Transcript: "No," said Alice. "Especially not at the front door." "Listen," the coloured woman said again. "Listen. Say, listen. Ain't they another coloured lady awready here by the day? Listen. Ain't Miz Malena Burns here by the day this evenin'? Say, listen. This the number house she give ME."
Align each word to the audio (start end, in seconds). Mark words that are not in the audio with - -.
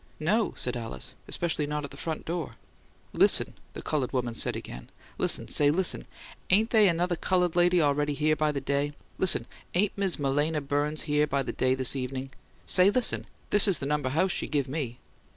"No," 0.19 0.55
said 0.57 0.75
Alice. 0.75 1.13
"Especially 1.27 1.67
not 1.67 1.85
at 1.85 1.91
the 1.91 1.95
front 1.95 2.25
door." 2.25 2.55
"Listen," 3.13 3.53
the 3.73 3.83
coloured 3.83 4.11
woman 4.13 4.33
said 4.33 4.55
again. 4.55 4.89
"Listen. 5.19 5.47
Say, 5.47 5.69
listen. 5.69 6.07
Ain't 6.49 6.71
they 6.71 6.87
another 6.87 7.15
coloured 7.15 7.55
lady 7.55 7.77
awready 7.79 8.15
here 8.15 8.35
by 8.35 8.51
the 8.51 8.61
day? 8.61 8.93
Listen. 9.19 9.45
Ain't 9.75 9.95
Miz 9.95 10.17
Malena 10.17 10.59
Burns 10.59 11.03
here 11.03 11.27
by 11.27 11.43
the 11.43 11.53
day 11.53 11.75
this 11.75 11.95
evenin'? 11.95 12.31
Say, 12.65 12.89
listen. 12.89 13.27
This 13.51 13.65
the 13.77 13.85
number 13.85 14.09
house 14.09 14.31
she 14.31 14.47
give 14.47 14.67
ME." 14.67 14.97